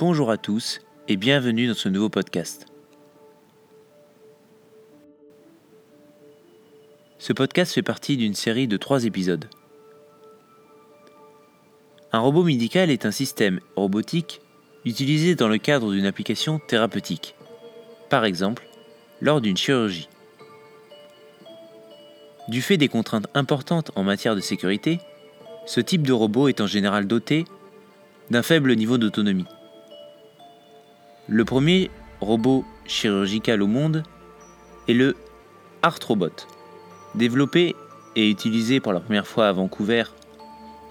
Bonjour 0.00 0.30
à 0.30 0.38
tous 0.38 0.80
et 1.08 1.18
bienvenue 1.18 1.68
dans 1.68 1.74
ce 1.74 1.90
nouveau 1.90 2.08
podcast. 2.08 2.64
Ce 7.18 7.34
podcast 7.34 7.74
fait 7.74 7.82
partie 7.82 8.16
d'une 8.16 8.32
série 8.32 8.66
de 8.66 8.78
trois 8.78 9.04
épisodes. 9.04 9.44
Un 12.12 12.18
robot 12.18 12.44
médical 12.44 12.88
est 12.88 13.04
un 13.04 13.10
système 13.10 13.60
robotique 13.76 14.40
utilisé 14.86 15.34
dans 15.34 15.48
le 15.48 15.58
cadre 15.58 15.92
d'une 15.92 16.06
application 16.06 16.60
thérapeutique, 16.66 17.34
par 18.08 18.24
exemple 18.24 18.66
lors 19.20 19.42
d'une 19.42 19.58
chirurgie. 19.58 20.08
Du 22.48 22.62
fait 22.62 22.78
des 22.78 22.88
contraintes 22.88 23.28
importantes 23.34 23.90
en 23.96 24.02
matière 24.02 24.34
de 24.34 24.40
sécurité, 24.40 24.98
ce 25.66 25.82
type 25.82 26.06
de 26.06 26.14
robot 26.14 26.48
est 26.48 26.62
en 26.62 26.66
général 26.66 27.06
doté 27.06 27.44
d'un 28.30 28.42
faible 28.42 28.74
niveau 28.76 28.96
d'autonomie. 28.96 29.44
Le 31.32 31.44
premier 31.44 31.92
robot 32.20 32.64
chirurgical 32.88 33.62
au 33.62 33.68
monde 33.68 34.02
est 34.88 34.94
le 34.94 35.14
Arthrobot, 35.80 36.32
développé 37.14 37.76
et 38.16 38.28
utilisé 38.28 38.80
pour 38.80 38.92
la 38.92 38.98
première 38.98 39.28
fois 39.28 39.46
à 39.46 39.52
Vancouver 39.52 40.02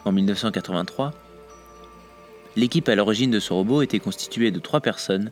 en 0.06 0.14
1983. 0.14 1.14
L'équipe 2.56 2.88
à 2.88 2.96
l'origine 2.96 3.32
de 3.32 3.42
ce 3.42 3.52
robot 3.52 3.82
était 3.82 4.00
constituée 4.00 4.50
de 4.50 4.60
trois 4.60 4.80
personnes 4.80 5.32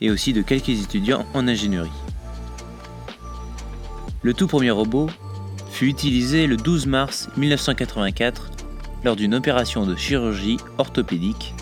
et 0.00 0.12
aussi 0.12 0.32
de 0.32 0.42
quelques 0.42 0.68
étudiants 0.68 1.26
en 1.34 1.48
ingénierie. 1.48 1.90
Le 4.22 4.32
tout 4.32 4.46
premier 4.46 4.70
robot 4.70 5.10
fut 5.72 5.88
utilisé 5.88 6.46
le 6.46 6.56
12 6.56 6.86
mars 6.86 7.30
1984 7.36 8.48
lors 9.02 9.16
d'une 9.16 9.34
opération 9.34 9.86
de 9.86 9.96
chirurgie 9.96 10.58
orthopédique 10.78 11.52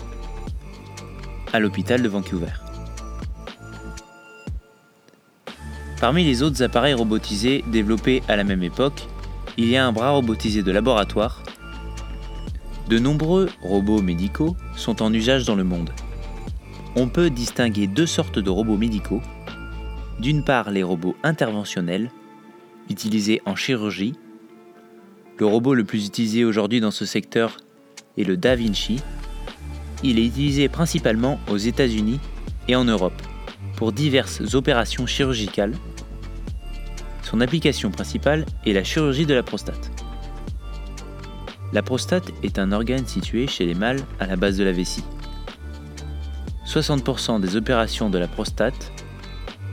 à 1.57 1.59
l'hôpital 1.59 2.03
de 2.03 2.07
Vancouver. 2.07 2.53
Parmi 5.99 6.23
les 6.23 6.43
autres 6.43 6.61
appareils 6.61 6.93
robotisés 6.93 7.63
développés 7.71 8.21
à 8.27 8.35
la 8.35 8.43
même 8.43 8.61
époque, 8.61 9.07
il 9.57 9.67
y 9.67 9.75
a 9.75 9.83
un 9.83 9.91
bras 9.91 10.11
robotisé 10.11 10.61
de 10.61 10.71
laboratoire. 10.71 11.41
De 12.89 12.99
nombreux 12.99 13.49
robots 13.63 14.03
médicaux 14.03 14.55
sont 14.75 15.01
en 15.01 15.11
usage 15.11 15.45
dans 15.45 15.55
le 15.55 15.63
monde. 15.63 15.89
On 16.95 17.09
peut 17.09 17.31
distinguer 17.31 17.87
deux 17.87 18.05
sortes 18.05 18.37
de 18.37 18.51
robots 18.51 18.77
médicaux. 18.77 19.23
D'une 20.19 20.43
part 20.43 20.69
les 20.69 20.83
robots 20.83 21.15
interventionnels, 21.23 22.11
utilisés 22.87 23.41
en 23.47 23.55
chirurgie. 23.55 24.13
Le 25.39 25.47
robot 25.47 25.73
le 25.73 25.85
plus 25.85 26.05
utilisé 26.05 26.45
aujourd'hui 26.45 26.81
dans 26.81 26.91
ce 26.91 27.07
secteur 27.07 27.57
est 28.15 28.25
le 28.25 28.37
Da 28.37 28.55
Vinci, 28.55 29.01
il 30.03 30.19
est 30.19 30.25
utilisé 30.25 30.69
principalement 30.69 31.39
aux 31.49 31.57
États-Unis 31.57 32.19
et 32.67 32.75
en 32.75 32.83
Europe 32.83 33.21
pour 33.75 33.91
diverses 33.91 34.53
opérations 34.53 35.05
chirurgicales. 35.05 35.75
Son 37.23 37.41
application 37.41 37.91
principale 37.91 38.45
est 38.65 38.73
la 38.73 38.83
chirurgie 38.83 39.25
de 39.25 39.33
la 39.33 39.43
prostate. 39.43 39.91
La 41.73 41.83
prostate 41.83 42.31
est 42.43 42.59
un 42.59 42.71
organe 42.71 43.05
situé 43.05 43.47
chez 43.47 43.65
les 43.65 43.75
mâles 43.75 44.01
à 44.19 44.25
la 44.25 44.35
base 44.35 44.57
de 44.57 44.63
la 44.63 44.71
vessie. 44.71 45.03
60% 46.65 47.41
des 47.41 47.55
opérations 47.55 48.09
de 48.09 48.17
la 48.17 48.27
prostate 48.27 48.91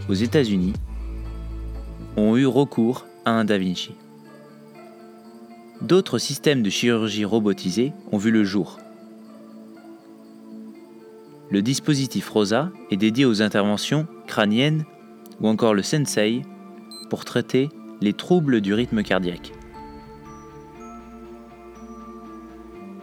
aux 0.08 0.14
États-Unis 0.14 0.72
ont 2.17 2.36
eu 2.36 2.47
recours 2.47 3.06
à 3.25 3.30
un 3.30 3.45
Da 3.45 3.58
Vinci. 3.58 3.92
D'autres 5.80 6.19
systèmes 6.19 6.62
de 6.62 6.70
chirurgie 6.70 7.25
robotisés 7.25 7.92
ont 8.11 8.19
vu 8.19 8.30
le 8.30 8.45
jour, 8.45 8.78
le 11.55 11.63
dispositif 11.63 12.29
ROSA 12.31 12.73
est 12.91 12.97
dédié 12.97 13.25
aux 13.25 13.41
interventions 13.41 14.09
crâniennes 14.27 14.85
ou 15.41 15.47
encore 15.47 15.73
le 15.73 15.85
Sensei 15.85 16.43
pour 17.11 17.25
traiter 17.25 17.69
les 18.01 18.13
troubles 18.13 18.61
du 18.61 18.75
rythme 18.75 19.05
cardiaque. 19.05 19.53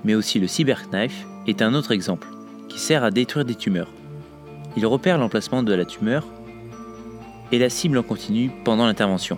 Mais 0.03 0.15
aussi 0.15 0.37
le 0.37 0.47
Cyberknife 0.47 1.25
est 1.47 1.61
un 1.61 1.73
autre 1.73 1.93
exemple 1.93 2.27
qui 2.67 2.77
sert 2.77 3.05
à 3.05 3.11
détruire 3.11 3.45
des 3.45 3.55
tumeurs. 3.55 3.93
Il 4.75 4.85
repère 4.85 5.17
l'emplacement 5.17 5.63
de 5.63 5.73
la 5.73 5.85
tumeur 5.85 6.27
et 7.53 7.57
la 7.57 7.69
cible 7.69 7.99
en 7.99 8.03
continu 8.03 8.51
pendant 8.65 8.85
l'intervention. 8.85 9.37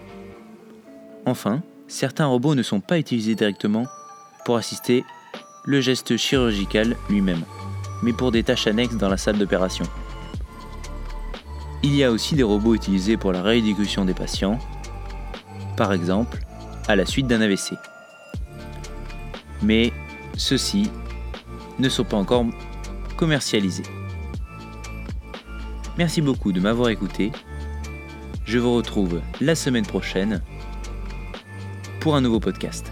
Enfin, 1.27 1.61
certains 1.87 2.25
robots 2.25 2.55
ne 2.55 2.63
sont 2.63 2.79
pas 2.79 2.97
utilisés 2.97 3.35
directement 3.35 3.85
pour 4.43 4.57
assister 4.57 5.05
le 5.65 5.81
geste 5.81 6.17
chirurgical 6.17 6.97
lui-même 7.11 7.43
mais 8.03 8.13
pour 8.13 8.31
des 8.31 8.43
tâches 8.43 8.67
annexes 8.67 8.95
dans 8.95 9.09
la 9.09 9.17
salle 9.17 9.37
d'opération. 9.37 9.85
Il 11.81 11.95
y 11.95 12.03
a 12.03 12.11
aussi 12.11 12.35
des 12.35 12.43
robots 12.43 12.75
utilisés 12.75 13.17
pour 13.17 13.31
la 13.31 13.41
rééducation 13.41 14.05
des 14.05 14.13
patients, 14.13 14.59
par 15.75 15.93
exemple 15.93 16.39
à 16.87 16.95
la 16.95 17.05
suite 17.05 17.27
d'un 17.27 17.41
AVC. 17.41 17.73
Mais 19.61 19.93
ceux-ci 20.35 20.91
ne 21.79 21.89
sont 21.89 22.03
pas 22.03 22.17
encore 22.17 22.45
commercialisés. 23.15 23.83
Merci 25.97 26.21
beaucoup 26.21 26.51
de 26.51 26.59
m'avoir 26.59 26.89
écouté. 26.89 27.31
Je 28.45 28.59
vous 28.59 28.75
retrouve 28.75 29.21
la 29.39 29.55
semaine 29.55 29.85
prochaine 29.85 30.41
pour 32.01 32.15
un 32.15 32.21
nouveau 32.21 32.39
podcast. 32.39 32.91